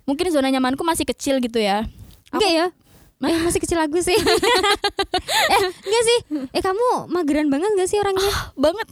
Mungkin 0.03 0.27
zona 0.29 0.47
nyamanku 0.49 0.83
masih 0.83 1.03
kecil 1.05 1.39
gitu 1.39 1.57
ya 1.57 1.87
Enggak 2.29 2.51
ya? 2.51 2.67
Eh, 3.23 3.39
masih 3.39 3.55
kecil 3.57 3.79
aku 3.79 4.03
sih. 4.03 4.19
eh 5.53 5.59
enggak 5.63 6.03
sih. 6.03 6.17
Eh 6.51 6.59
kamu 6.59 7.07
mageran 7.07 7.47
banget 7.47 7.71
gak 7.73 7.87
sih 7.87 7.95
orangnya? 7.95 8.27
Banget 8.53 8.83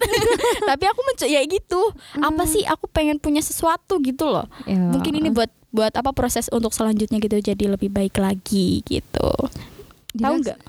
Tapi 0.64 0.84
aku 0.86 1.00
mencoba 1.04 1.28
ya 1.28 1.44
gitu 1.44 1.82
Apa 2.16 2.40
Hmm. 2.40 2.48
sih 2.48 2.64
aku 2.64 2.88
pengen 2.88 3.20
punya 3.20 3.44
sesuatu 3.44 4.00
gitu 4.00 4.26
loh 4.26 4.48
Ya. 4.64 4.80
Mungkin 4.80 5.12
ini 5.14 5.28
buat 5.30 5.52
buat 5.72 5.96
apa 5.96 6.12
proses 6.12 6.52
untuk 6.52 6.72
selanjutnya 6.72 7.18
gitu 7.18 7.40
jadi 7.42 7.66
lebih 7.72 7.90
baik 7.90 8.16
lagi 8.16 8.84
gitu 8.84 9.30
tahu 10.14 10.36
nggak 10.44 10.60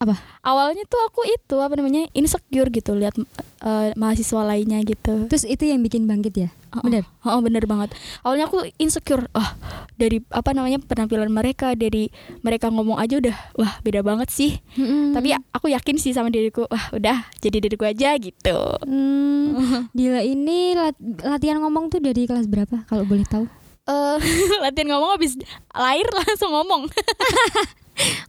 Apa? 0.00 0.16
awalnya 0.40 0.84
tuh 0.88 0.96
aku 1.04 1.28
itu 1.28 1.60
apa 1.60 1.76
namanya 1.76 2.08
insecure 2.12 2.68
gitu 2.68 2.96
lihat 2.96 3.12
eh, 3.60 3.92
mahasiswa 3.92 4.40
lainnya 4.40 4.80
gitu 4.80 5.28
Terus 5.28 5.44
itu 5.44 5.68
yang 5.68 5.80
bikin 5.80 6.08
bangkit 6.08 6.34
ya? 6.36 6.48
Oh, 6.70 6.80
Bener? 6.86 7.02
Oh, 7.26 7.42
bener 7.42 7.66
banget. 7.66 7.90
Awalnya 8.22 8.46
aku 8.46 8.62
insecure. 8.78 9.26
Wah, 9.34 9.58
dari 9.98 10.22
apa 10.30 10.54
namanya 10.54 10.78
penampilan 10.78 11.26
mereka, 11.26 11.74
dari 11.74 12.08
mereka 12.40 12.70
ngomong 12.70 12.94
aja 12.94 13.18
udah, 13.18 13.36
wah 13.58 13.74
beda 13.82 14.00
banget 14.00 14.30
sih. 14.30 14.62
Mm-mm. 14.78 15.10
Tapi 15.10 15.34
aku 15.50 15.66
yakin 15.66 15.98
sih 15.98 16.14
sama 16.14 16.30
diriku, 16.30 16.70
wah 16.70 16.94
udah 16.94 17.26
jadi 17.42 17.58
diriku 17.58 17.90
aja 17.90 18.14
gitu. 18.16 18.58
Hmm, 18.86 19.90
Dila 19.98 20.22
ini 20.22 20.78
lat- 20.78 21.02
latihan 21.20 21.58
ngomong 21.58 21.90
tuh 21.90 21.98
dari 21.98 22.24
kelas 22.24 22.46
berapa 22.46 22.86
kalau 22.86 23.02
boleh 23.02 23.26
tahu? 23.26 23.50
Eh, 23.90 24.16
latihan 24.62 24.88
ngomong 24.94 25.10
habis 25.18 25.34
lahir 25.70 26.06
langsung 26.08 26.54
ngomong. 26.54 26.86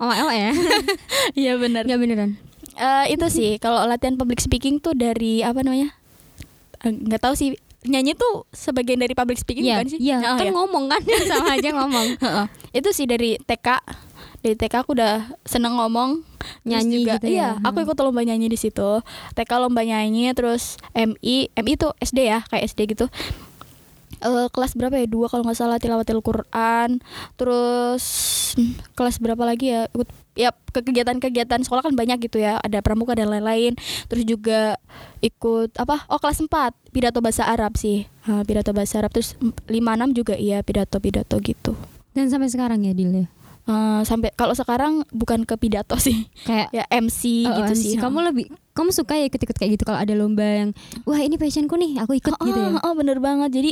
Oh, 0.04 0.12
oh 0.12 0.34
ya? 0.36 0.52
Iya 1.48 1.56
bener. 1.56 1.88
Enggak 1.88 2.02
beneran. 2.04 2.32
Eh, 2.76 3.16
itu 3.16 3.24
sih 3.32 3.56
kalau 3.56 3.88
latihan 3.88 4.20
public 4.20 4.44
speaking 4.44 4.84
tuh 4.84 4.92
dari 4.92 5.48
apa 5.48 5.64
namanya? 5.64 5.96
Eh, 6.84 6.92
nggak 6.92 7.24
tahu 7.24 7.40
sih. 7.40 7.56
Nyanyi 7.82 8.14
tuh 8.14 8.44
sebagian 8.52 9.00
dari 9.00 9.16
public 9.16 9.40
speaking 9.40 9.64
Iya, 9.64 9.80
bukan 9.80 9.88
sih? 9.90 10.00
iya, 10.04 10.18
Oh, 10.22 10.36
kan 10.36 10.44
iya. 10.44 10.52
ngomong 10.52 10.84
kan 10.86 11.00
sama 11.24 11.56
aja 11.56 11.70
ngomong. 11.72 12.08
Itu 12.76 12.92
sih 12.92 13.08
dari 13.08 13.40
TK 13.40 13.68
dari 14.42 14.56
TK 14.60 14.74
aku 14.84 14.92
udah 14.92 15.30
seneng 15.48 15.78
ngomong 15.78 16.20
Nyanyi 16.66 17.06
juga, 17.06 17.22
gitu 17.22 17.26
ya? 17.30 17.32
iya 17.32 17.50
aku 17.62 17.86
ikut 17.86 17.94
lomba 17.96 18.26
nyanyi 18.26 18.50
di 18.50 18.58
situ 18.58 19.06
TK 19.38 19.52
lomba 19.62 19.86
nyanyi 19.86 20.34
terus 20.34 20.82
MI 20.92 21.54
MI 21.54 21.72
itu 21.78 21.88
SD 22.02 22.20
ya 22.26 22.42
kayak 22.50 22.66
SD 22.66 22.90
gitu 22.90 23.06
Eh, 24.22 24.48
kelas 24.50 24.74
berapa 24.74 24.94
ya? 24.94 25.06
Dua 25.06 25.26
kalau 25.26 25.42
nggak 25.42 25.58
salah 25.58 25.78
tilawatil 25.78 26.22
Quran. 26.22 27.02
Terus 27.36 28.04
hmm, 28.54 28.94
kelas 28.94 29.18
berapa 29.18 29.42
lagi 29.42 29.74
ya? 29.74 29.90
Ikut 29.90 30.06
ya 30.32 30.54
ke 30.72 30.80
kegiatan-kegiatan 30.80 31.60
sekolah 31.62 31.82
kan 31.82 31.94
banyak 31.94 32.22
gitu 32.22 32.38
ya. 32.38 32.62
Ada 32.62 32.80
pramuka 32.80 33.18
dan 33.18 33.28
lain-lain. 33.28 33.74
Terus 34.08 34.24
juga 34.24 34.78
ikut 35.20 35.74
apa? 35.76 36.06
Oh 36.08 36.18
kelas 36.18 36.38
4 36.40 36.50
pidato 36.90 37.20
bahasa 37.20 37.44
Arab 37.44 37.74
sih. 37.76 38.06
Ha, 38.24 38.46
pidato 38.46 38.72
bahasa 38.72 39.02
Arab. 39.02 39.10
Terus 39.10 39.36
5 39.38 39.50
6 39.68 40.14
juga 40.14 40.38
iya 40.38 40.62
pidato 40.62 41.02
pidato 41.02 41.42
gitu. 41.42 41.74
Dan 42.14 42.30
sampai 42.30 42.48
sekarang 42.48 42.86
ya 42.86 42.94
Dila. 42.94 43.26
Eh, 43.62 44.02
sampai 44.04 44.34
kalau 44.34 44.54
sekarang 44.54 45.06
bukan 45.10 45.46
ke 45.46 45.54
pidato 45.56 45.98
sih. 45.98 46.30
Kayak 46.44 46.70
ya 46.78 46.86
MC 46.92 47.46
Oh, 47.46 47.58
gitu 47.62 47.74
MC. 47.74 47.82
sih 47.84 47.94
Kamu 47.98 48.22
lebih 48.22 48.46
kamu 48.72 48.90
suka 48.96 49.20
ya 49.20 49.28
ikut-ikut 49.28 49.56
kayak 49.58 49.72
gitu 49.80 49.84
kalau 49.84 50.00
ada 50.00 50.14
lomba 50.16 50.44
yang 50.44 50.70
wah 51.04 51.20
ini 51.20 51.36
passionku 51.36 51.76
nih, 51.76 52.00
aku 52.00 52.16
ikut 52.16 52.34
oh, 52.36 52.46
gitu 52.48 52.60
ya. 52.60 52.80
oh, 52.82 52.94
bener 52.96 53.20
banget. 53.20 53.50
Jadi 53.52 53.72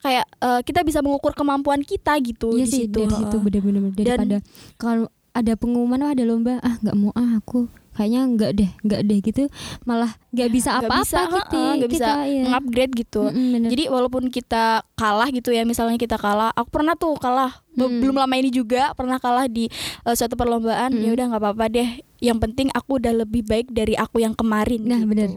kayak 0.00 0.26
eh, 0.26 0.60
kita 0.64 0.80
bisa 0.80 1.04
mengukur 1.04 1.36
kemampuan 1.36 1.84
kita 1.84 2.16
gitu 2.24 2.56
Iya 2.56 2.64
di 2.64 2.70
sih 2.70 2.82
situ. 2.88 3.04
dari 3.04 3.12
situ 3.12 3.36
bener-bener. 3.36 3.92
Daripada 3.92 4.36
kalau 4.80 5.12
ada 5.30 5.52
pengumuman 5.54 6.00
wah 6.02 6.12
ada 6.12 6.24
lomba 6.26 6.58
ah 6.60 6.74
nggak 6.82 6.96
mau 6.98 7.14
ah 7.14 7.38
aku 7.38 7.70
kayaknya 7.90 8.20
nggak 8.24 8.50
deh 8.52 8.70
nggak 8.80 9.00
deh 9.02 9.18
gitu 9.20 9.42
malah 9.82 10.14
nggak 10.30 10.48
bisa 10.48 10.70
Nggak 10.72 10.82
apa-apa 10.84 11.02
bisa, 11.02 11.18
gitu 11.28 11.60
nggak 11.60 11.90
bisa 11.90 12.06
kita, 12.06 12.12
iya. 12.24 12.42
mengupgrade 12.44 12.92
gitu 12.94 13.22
bener. 13.26 13.68
jadi 13.68 13.84
walaupun 13.86 14.24
kita 14.28 14.64
kalah 14.94 15.28
gitu 15.28 15.50
ya 15.50 15.62
misalnya 15.62 15.96
kita 15.96 16.14
kalah 16.14 16.50
aku 16.52 16.68
pernah 16.70 16.94
tuh 16.94 17.14
kalah 17.16 17.60
Hmm. 17.70 17.96
belum 17.96 18.12
lama 18.14 18.34
ini 18.34 18.50
juga 18.50 18.92
pernah 18.92 19.16
kalah 19.16 19.46
di 19.46 19.70
eh, 20.02 20.12
suatu 20.12 20.34
perlombaan 20.34 20.90
Hmm. 20.90 21.00
ya 21.00 21.10
udah 21.10 21.24
nggak 21.28 21.40
apa-apa 21.40 21.64
deh 21.70 21.88
yang 22.18 22.36
penting 22.36 22.68
aku 22.70 22.98
udah 22.98 23.14
lebih 23.16 23.40
baik 23.42 23.70
dari 23.70 23.94
aku 23.94 24.18
yang 24.18 24.32
kemarin 24.32 24.82
Nah, 24.82 24.98
gitu. 24.98 25.08
bener. 25.08 25.30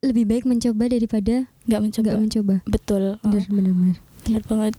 lebih 0.00 0.24
baik 0.24 0.44
mencoba 0.44 0.84
daripada 0.86 1.34
nggak 1.64 1.80
mencoba 1.80 2.06
nggak 2.08 2.22
mencoba 2.24 2.54
betul 2.64 3.02
bener 3.20 3.46
bener 3.48 3.74
bener 4.22 4.42
banget 4.44 4.74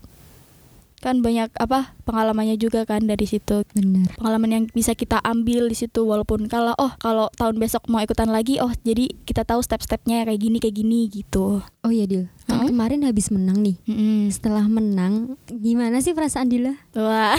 kan 1.00 1.24
banyak 1.24 1.48
apa 1.56 1.96
pengalamannya 2.04 2.60
juga 2.60 2.84
kan 2.84 3.02
dari 3.08 3.24
situ. 3.24 3.64
Bener. 3.72 4.12
Pengalaman 4.20 4.50
yang 4.52 4.64
bisa 4.70 4.92
kita 4.92 5.18
ambil 5.24 5.66
di 5.66 5.76
situ 5.76 6.04
walaupun 6.04 6.46
kalau 6.46 6.76
oh 6.76 6.92
kalau 7.00 7.32
tahun 7.34 7.56
besok 7.56 7.88
mau 7.88 8.04
ikutan 8.04 8.28
lagi 8.28 8.60
oh 8.60 8.70
jadi 8.84 9.08
kita 9.24 9.48
tahu 9.48 9.64
step-stepnya 9.64 10.28
kayak 10.28 10.40
gini 10.40 10.56
kayak 10.60 10.76
gini 10.76 11.08
gitu. 11.08 11.64
Oh 11.64 11.90
iya 11.90 12.04
Dil 12.04 12.28
kan 12.60 12.68
kemarin 12.68 13.00
habis 13.02 13.28
menang 13.28 13.58
nih. 13.58 13.76
Mm-mm. 13.84 14.28
setelah 14.28 14.64
menang 14.64 15.34
gimana 15.46 15.98
sih 15.98 16.12
perasaan 16.12 16.46
Dila? 16.46 16.76
Wah. 16.94 17.34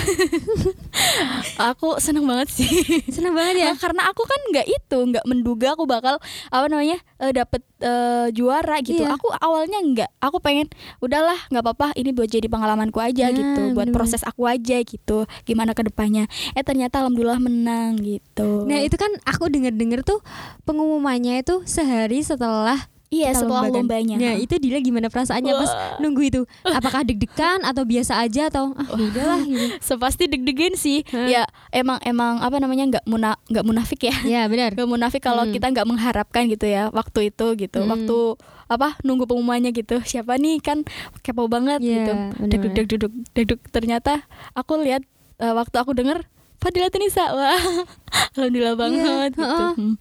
Aku 1.71 1.97
seneng 1.97 2.25
banget 2.25 2.49
sih. 2.51 2.69
Senang 3.07 3.33
banget 3.33 3.55
ya? 3.59 3.67
Nah, 3.71 3.77
karena 3.77 4.01
aku 4.05 4.23
kan 4.23 4.39
nggak 4.49 4.67
itu 4.67 4.97
nggak 4.97 5.25
menduga 5.25 5.73
aku 5.73 5.85
bakal 5.85 6.17
apa 6.47 6.65
namanya 6.67 6.97
eh, 7.17 7.31
dapet 7.31 7.61
eh, 7.79 8.27
juara 8.31 8.81
gitu. 8.81 9.01
Iya. 9.01 9.15
aku 9.15 9.29
awalnya 9.31 9.79
nggak. 9.79 10.09
Aku 10.19 10.37
pengen 10.39 10.67
udahlah 10.99 11.37
nggak 11.47 11.63
apa-apa 11.63 11.87
ini 11.95 12.11
buat 12.11 12.27
jadi 12.27 12.47
pengalamanku 12.47 12.97
aja 12.97 13.29
Nah, 13.29 13.35
gitu. 13.35 13.61
Buat 13.71 13.87
bener-bener. 13.87 13.93
proses 13.93 14.21
aku 14.23 14.45
aja 14.45 14.77
gitu. 14.81 15.17
Gimana 15.43 15.71
ke 15.71 15.83
depannya? 15.83 16.25
Eh 16.53 16.63
ternyata 16.63 17.01
alhamdulillah 17.01 17.37
menang 17.37 18.01
gitu. 18.01 18.65
Nah 18.65 18.81
itu 18.81 18.95
kan 18.95 19.11
aku 19.23 19.47
denger-denger 19.47 20.01
tuh 20.01 20.19
pengumumannya 20.63 21.41
itu 21.41 21.61
sehari 21.63 22.21
setelah 22.21 22.89
iya 23.11 23.29
kita 23.29 23.37
setelah 23.37 23.61
lomba 23.61 23.69
kan. 23.69 23.79
lombanya 23.83 24.15
Nah 24.15 24.33
itu 24.35 24.55
Dila 24.55 24.79
gimana 24.79 25.07
perasaannya 25.07 25.53
pas 25.53 25.67
Wah. 25.67 25.99
nunggu 25.99 26.21
itu? 26.23 26.41
Apakah 26.79 27.03
deg-degan 27.03 27.61
atau 27.61 27.83
biasa 27.83 28.17
aja 28.17 28.47
atau 28.47 28.71
ah 28.73 28.87
ya 28.89 29.05
udahlah 29.05 29.39
gitu? 29.41 29.65
sepasti 29.91 30.25
deg-degan 30.25 30.73
sih 30.73 31.03
Hah? 31.05 31.27
ya 31.27 31.41
emang 31.69 31.99
emang 32.01 32.39
apa 32.39 32.57
namanya 32.57 32.87
nggak 32.89 33.05
muna 33.05 33.35
nggak 33.45 33.61
munafik 33.63 34.01
ya 34.01 34.15
Ya 34.23 34.41
benar. 34.47 34.71
nggak 34.75 34.87
munafik 34.87 35.19
kalau 35.19 35.43
Hmm. 35.43 35.51
kita 35.51 35.67
nggak 35.67 35.85
mengharapkan 35.85 36.47
gitu 36.47 36.65
ya 36.65 36.87
waktu 36.89 37.29
itu 37.29 37.45
gitu 37.57 37.79
Hmm. 37.79 37.91
waktu 37.91 38.17
apa 38.65 38.95
nunggu 39.01 39.25
pengumumannya 39.25 39.69
gitu 39.69 39.99
siapa 40.01 40.35
nih 40.35 40.57
kan 40.57 40.87
kepo 41.19 41.45
banget 41.45 41.77
Iya, 41.79 41.91
gitu 41.99 42.11
benar. 42.15 42.47
deg 42.47 42.61
deg 42.63 42.71
deg 42.71 42.87
deg 42.89 43.01
deg 43.29 43.45
deg. 43.45 43.59
ternyata 43.67 44.23
aku 44.53 44.79
lihat 44.79 45.03
eh, 45.37 45.51
waktu 45.51 45.75
aku 45.75 45.91
denger 45.91 46.23
Fadila 46.61 46.93
Tunisa 46.93 47.33
wah 47.33 47.57
alhamdulillah 48.37 48.77
banget 48.77 49.33
gitu 49.33 49.41
heeh. 49.41 49.71
Hmm. 49.75 49.95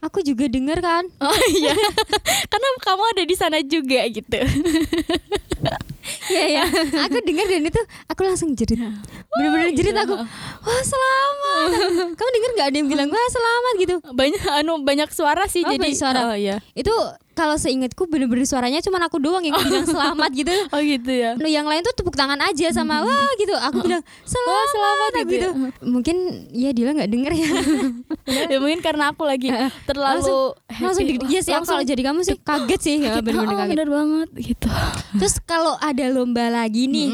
Aku 0.00 0.24
juga 0.24 0.48
denger 0.48 0.78
kan. 0.80 1.04
oh 1.20 1.38
iya 1.52 1.76
karena 2.50 2.68
kamu 2.80 3.02
ada 3.12 3.22
di 3.28 3.34
sana 3.36 3.58
juga 3.60 4.00
gitu 4.08 4.40
Iya 6.26 6.44
ya. 6.46 6.64
aku 7.06 7.18
denger 7.22 7.46
dan 7.50 7.62
itu 7.66 7.82
aku 8.06 8.20
langsung 8.26 8.54
jerit. 8.54 8.78
Bener-bener 9.36 9.68
jerit 9.72 9.92
iya. 9.92 10.02
aku. 10.02 10.16
Wah 10.62 10.82
selamat. 10.82 11.68
Kamu 12.18 12.30
denger 12.32 12.50
nggak 12.52 12.66
ada 12.66 12.76
yang 12.76 12.88
bilang 12.88 13.08
wah 13.08 13.28
selamat 13.28 13.74
gitu? 13.76 13.94
banyak 14.08 14.42
anu 14.52 14.72
banyak 14.80 15.08
suara 15.08 15.44
sih 15.46 15.60
Oh, 15.60 15.70
jadi 15.70 15.92
suara. 15.92 16.20
oh 16.26 16.34
iya 16.34 16.58
Itu 16.72 16.90
kalau 17.32 17.54
seingatku 17.54 18.06
bener-bener 18.06 18.42
suaranya 18.42 18.80
cuma 18.80 18.96
aku 18.98 19.16
doang 19.16 19.40
yang 19.40 19.54
bilang 19.54 19.84
selamat 19.84 20.30
gitu. 20.32 20.50
oh 20.74 20.80
gitu 20.80 21.10
ya 21.10 21.36
No, 21.36 21.46
yang 21.46 21.64
lain 21.64 21.80
tuh 21.82 21.92
tepuk 21.92 22.12
tangan 22.12 22.40
aja 22.40 22.66
sama 22.72 23.00
wah 23.00 23.30
gitu. 23.36 23.52
Aku 23.52 23.78
bilang 23.80 24.02
selamat, 24.26 24.50
Wah, 24.50 24.66
selamat 24.66 25.10
gitu 25.12 25.24
gitu. 25.28 25.48
ya. 25.48 25.50
Mungkin 25.82 26.16
ya 26.50 26.70
Dila 26.72 26.90
nggak 26.92 27.10
denger 27.10 27.32
ya. 27.32 27.48
ya 28.48 28.58
mungkin 28.58 28.80
karena 28.80 29.04
aku 29.10 29.22
lagi 29.22 29.48
terlalu 29.84 30.26
langsung 30.66 30.98
happy. 30.98 31.04
deg- 31.14 31.28
iya 31.28 31.40
sih 31.40 31.52
aku 31.52 31.64
kalau 31.64 31.84
jadi 31.84 32.02
kamu 32.02 32.20
sih 32.22 32.36
kaget 32.38 32.80
sih 32.80 32.94
ya, 33.00 33.18
bener-bener 33.18 33.46
Oh, 33.46 33.58
kaget. 33.58 33.70
bener 33.70 33.88
banget 33.88 34.28
gitu 34.36 34.66
Terus 35.14 35.34
kalau 35.40 35.78
ada 35.78 36.04
lomba 36.08 36.48
lagi 36.48 36.84
nih. 36.84 37.08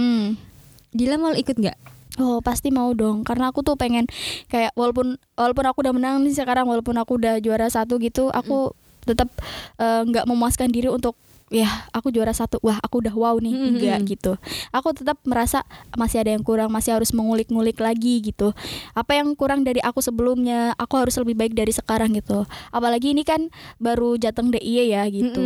Dila 0.88 1.16
mau 1.16 1.32
ikut 1.32 1.54
nggak? 1.54 1.76
Oh 2.20 2.44
pasti 2.44 2.68
mau 2.68 2.92
dong. 2.92 3.24
Karena 3.24 3.48
aku 3.48 3.64
tuh 3.64 3.78
pengen 3.78 4.04
kayak 4.52 4.76
walaupun 4.76 5.16
walaupun 5.38 5.64
aku 5.64 5.78
udah 5.86 5.94
menang 5.96 6.20
nih 6.26 6.36
sekarang 6.36 6.68
walaupun 6.68 6.96
aku 7.00 7.16
udah 7.16 7.40
juara 7.40 7.68
satu 7.72 7.96
gitu 7.96 8.28
aku 8.28 8.76
tetap 9.08 9.32
eh, 9.80 10.02
nggak 10.04 10.28
memuaskan 10.28 10.68
diri 10.68 10.92
untuk 10.92 11.16
ya 11.52 11.68
aku 11.92 12.08
juara 12.08 12.32
satu. 12.32 12.56
Wah 12.64 12.80
aku 12.80 13.04
udah 13.04 13.12
wow 13.12 13.36
nih 13.36 13.52
Mm-mm. 13.52 13.68
enggak 13.76 13.98
gitu. 14.08 14.32
Aku 14.72 14.96
tetap 14.96 15.20
merasa 15.28 15.64
masih 15.96 16.24
ada 16.24 16.32
yang 16.32 16.40
kurang 16.40 16.72
masih 16.72 16.96
harus 16.96 17.12
mengulik-ngulik 17.12 17.76
lagi 17.76 18.24
gitu. 18.24 18.56
Apa 18.96 19.20
yang 19.20 19.36
kurang 19.36 19.64
dari 19.64 19.80
aku 19.84 20.00
sebelumnya 20.00 20.72
aku 20.80 20.96
harus 21.00 21.16
lebih 21.20 21.36
baik 21.36 21.52
dari 21.52 21.72
sekarang 21.72 22.16
gitu. 22.16 22.48
Apalagi 22.72 23.12
ini 23.12 23.24
kan 23.24 23.52
baru 23.76 24.16
jateng 24.16 24.48
DIY 24.48 24.96
ya 24.96 25.04
gitu. 25.12 25.44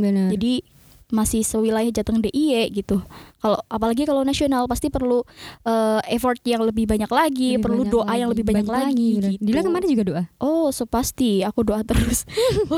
Benar. 0.00 0.30
jadi 0.34 0.62
masih 1.10 1.42
sewilayah 1.42 1.90
Jateng 1.90 2.18
DIY 2.18 2.70
gitu. 2.72 3.02
Kalau 3.40 3.56
apalagi 3.66 4.04
kalau 4.04 4.20
nasional 4.22 4.66
pasti 4.66 4.88
perlu 4.88 5.22
eh, 5.64 6.00
effort 6.12 6.38
yang 6.44 6.62
lebih 6.62 6.84
banyak 6.86 7.08
lagi, 7.08 7.56
Lebih 7.56 7.64
perlu 7.64 7.82
banyak 7.82 7.94
doa 7.94 8.12
yang 8.12 8.28
lagi, 8.28 8.32
lebih 8.36 8.44
banyak, 8.46 8.66
lagi. 8.66 9.08
bener. 9.16 9.30
gitu. 9.36 9.44
Dila 9.44 9.60
kemarin 9.62 9.88
juga 9.88 10.04
doa. 10.04 10.22
Oh, 10.38 10.68
so 10.70 10.84
pasti 10.84 11.40
aku 11.40 11.60
doa 11.64 11.80
terus. 11.82 12.24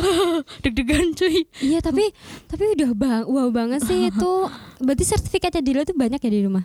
Deg-degan 0.62 1.14
cuy. 1.14 1.46
Iya 1.60 1.80
tapi 1.80 2.10
tapi 2.46 2.62
udah 2.78 2.90
bang, 2.94 3.22
wow 3.26 3.48
banget 3.50 3.84
sih 3.84 4.08
itu. 4.08 4.32
Berarti 4.84 5.04
sertifikatnya 5.04 5.62
Dila 5.62 5.82
tuh 5.82 5.96
banyak 5.96 6.18
ya 6.18 6.30
di 6.30 6.40
rumah. 6.44 6.64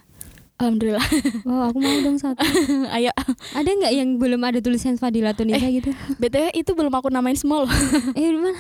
Alhamdulillah. 0.58 1.06
Wow 1.46 1.70
aku 1.70 1.78
mau 1.78 1.98
dong 2.02 2.18
satu. 2.18 2.42
Ayo. 2.98 3.14
Ada 3.54 3.70
nggak 3.70 3.94
yang 3.94 4.18
belum 4.18 4.42
ada 4.42 4.58
tulisan 4.58 4.98
Fadila 4.98 5.38
Tunisa 5.38 5.70
gitu? 5.70 5.94
BTW 6.18 6.50
itu 6.58 6.74
belum 6.74 6.90
aku 6.90 7.14
namain 7.14 7.38
semua 7.38 7.62
loh. 7.62 7.70
Eh 8.18 8.26
di 8.26 8.38
mana? 8.42 8.58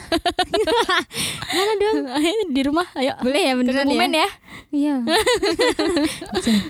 mana 1.57 1.71
dong? 1.81 1.97
Ayo 2.13 2.31
di 2.53 2.61
rumah, 2.61 2.85
ayo. 2.93 3.17
Boleh 3.17 3.41
ya 3.41 3.53
beneran 3.57 3.85
Kebumen 3.89 4.13
ya? 4.13 4.19
ya. 4.21 4.29
Iya. 4.69 4.95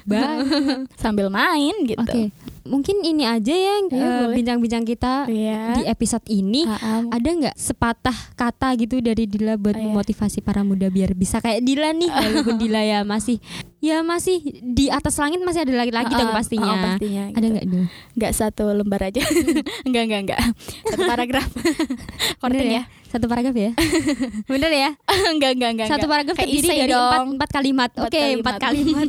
Bye. 0.07 0.87
Sambil 0.95 1.27
main 1.27 1.75
gitu. 1.83 1.99
Oke. 1.99 2.31
mungkin 2.67 2.99
ini 2.99 3.23
aja 3.23 3.55
ya 3.55 3.79
Iya, 3.87 4.27
eh, 4.27 4.35
bincang-bincang 4.35 4.83
kita 4.83 5.23
Iya. 5.31 5.79
di 5.79 5.81
episode 5.87 6.27
ini. 6.27 6.67
Ah. 6.67 6.99
Ada 7.07 7.29
nggak 7.31 7.55
sepatah 7.55 8.35
kata 8.35 8.75
gitu 8.75 8.99
dari 8.99 9.23
Dila 9.23 9.55
buat 9.55 9.71
Oh, 9.71 9.79
iya. 9.79 9.87
memotivasi 9.87 10.43
para 10.43 10.67
muda 10.67 10.91
biar 10.91 11.15
bisa 11.15 11.39
kayak 11.39 11.63
Dila 11.63 11.95
nih 11.95 12.11
walaupun 12.11 12.59
Dila 12.59 12.83
ya 12.83 13.07
masih 13.07 13.39
ya 13.77 14.01
masih 14.01 14.41
di 14.59 14.89
atas 14.89 15.15
langit 15.15 15.37
masih 15.39 15.61
ada 15.61 15.73
lagi-lagi 15.75 16.09
Ah, 16.09 16.17
dong 16.17 16.31
pastinya. 16.31 16.65
ah, 16.67 16.83
pastinya 16.89 17.23
Ada 17.29 17.37
gitu. 17.37 17.47
nggak 17.47 17.65
Dila? 17.67 17.85
nggak 18.15 18.31
satu 18.33 18.63
lembar 18.71 19.01
aja 19.03 19.21
nggak 19.87 20.03
nggak 20.03 20.21
nggak 20.25 20.39
satu 20.83 21.03
paragraf 21.05 21.47
Bener 21.53 22.37
konten 22.41 22.65
ya 22.67 22.83
Satu 23.07 23.25
paragraf 23.25 23.55
ya? 23.55 23.71
Bener 24.51 24.67
ya? 24.69 24.89
nggak 25.07 25.51
nggak 25.53 25.71
nggak 25.73 25.87
Satu 25.87 26.05
paragraf 26.05 26.35
Kayak 26.35 26.49
terdiri 26.49 26.67
dari 26.67 26.83
empat, 26.87 26.91
dong. 27.13 27.27
empat 27.33 27.49
kalimat. 27.49 27.89
Empat 27.89 28.03
Oke, 28.03 28.21
empat 28.35 28.55
kalimat. 28.59 29.07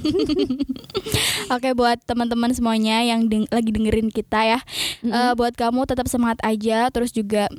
Oke 1.50 1.68
buat 1.72 1.98
teman-teman 2.04 2.50
semuanya 2.52 3.02
yang 3.02 3.26
deng- 3.26 3.48
lagi 3.48 3.70
dengerin 3.70 4.08
kita 4.08 4.40
ya, 4.46 4.58
Eh, 5.00 5.32
buat 5.34 5.50
kamu 5.52 5.82
tetap 5.84 6.06
semangat 6.06 6.38
aja, 6.42 6.86
terus 6.88 7.10
juga 7.10 7.50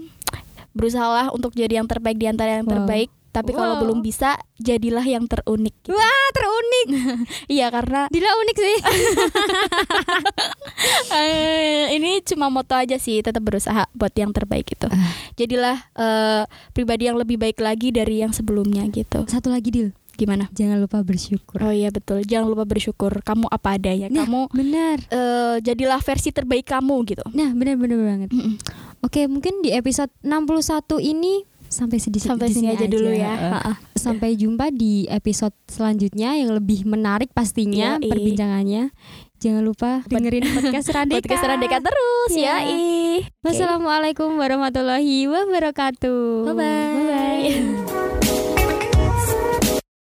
berusahalah 0.71 1.33
untuk 1.33 1.51
jadi 1.51 1.81
yang 1.81 1.87
terbaik 1.87 2.15
di 2.15 2.27
antara 2.27 2.55
yang 2.55 2.63
Wow. 2.63 2.73
terbaik. 2.77 3.09
Tapi 3.29 3.51
kalau 3.51 3.75
Wow. 3.77 3.81
belum 3.83 3.99
bisa, 3.99 4.39
jadilah 4.55 5.01
yang 5.01 5.23
terunik. 5.23 5.71
gitu. 5.79 5.93
Wah, 5.93 6.27
terunik. 6.31 6.87
Iya 7.49 7.67
karena 7.69 8.07
Dila 8.07 8.29
unik 8.35 8.57
sih. 8.57 8.77
eh, 11.11 11.91
ini 11.93 12.19
cuma 12.23 12.47
moto 12.47 12.73
aja 12.73 12.95
sih, 12.95 13.19
tetap 13.19 13.41
berusaha 13.41 13.85
buat 13.91 14.11
yang 14.13 14.31
terbaik 14.31 14.67
gitu. 14.67 14.87
Ah. 14.87 15.11
Jadilah 15.35 15.77
eh, 15.93 16.41
pribadi 16.71 17.05
yang 17.05 17.15
lebih 17.15 17.35
baik 17.37 17.57
lagi 17.59 17.89
dari 17.89 18.21
yang 18.21 18.31
sebelumnya 18.31 18.83
gitu. 18.87 19.23
Satu 19.25 19.49
lagi 19.49 19.69
Dil, 19.69 19.89
Gimana? 20.15 20.47
jangan 20.51 20.79
lupa 20.79 20.99
bersyukur. 20.99 21.57
Oh 21.59 21.69
iya 21.69 21.89
betul, 21.89 22.23
jangan 22.23 22.47
lupa 22.47 22.63
bersyukur. 22.65 23.19
Kamu 23.21 23.45
apa 23.47 23.75
adanya. 23.75 24.07
Nah, 24.09 24.25
Kamu 24.25 24.49
benar. 24.51 24.97
eh, 25.05 25.55
jadilah 25.61 25.99
versi 25.99 26.29
terbaik 26.29 26.65
kamu 26.65 26.95
gitu. 27.07 27.23
Nah, 27.31 27.49
benar-benar 27.53 27.97
banget. 27.99 28.29
Mm-mm. 28.31 28.55
Oke, 28.99 29.25
mungkin 29.25 29.63
di 29.63 29.71
episode 29.71 30.11
61 30.21 30.99
ini 30.99 31.43
sampai 31.69 32.01
sedih 32.01 32.19
Sampai 32.19 32.49
sini 32.49 32.73
aja 32.73 32.85
dulu 32.85 33.09
ya. 33.09 33.61
Sampai 33.93 34.33
jumpa 34.33 34.73
di 34.73 35.05
episode 35.05 35.53
selanjutnya 35.65 36.33
yang 36.33 36.51
lebih 36.51 36.83
menarik 36.83 37.29
pastinya 37.31 37.95
Yoi. 37.97 38.09
perbincangannya. 38.09 38.89
Jangan 39.39 39.63
lupa 39.63 40.03
dengerin 40.03 40.43
podcast 40.57 40.91
Radeka. 40.91 41.23
Podcast 41.23 41.45
Radeka 41.45 41.77
terus 41.79 42.31
Ya. 42.35 42.59
ya. 42.59 42.75
Ih. 42.75 43.23
Wassalamualaikum 43.39 44.35
warahmatullahi 44.35 45.29
wabarakatuh. 45.29 46.49
Bye-bye. 46.51 46.91
Bye-bye. 46.99 48.18